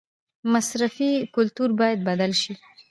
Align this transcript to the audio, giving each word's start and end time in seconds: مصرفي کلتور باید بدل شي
مصرفي 0.53 1.11
کلتور 1.35 1.69
باید 1.79 1.99
بدل 2.09 2.31
شي 2.41 2.53